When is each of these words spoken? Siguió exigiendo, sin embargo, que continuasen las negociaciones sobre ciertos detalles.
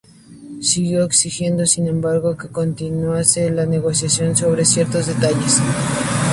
Siguió 0.63 1.03
exigiendo, 1.05 1.67
sin 1.67 1.87
embargo, 1.87 2.35
que 2.35 2.47
continuasen 2.49 3.55
las 3.55 3.67
negociaciones 3.67 4.39
sobre 4.39 4.65
ciertos 4.65 5.05
detalles. 5.05 5.59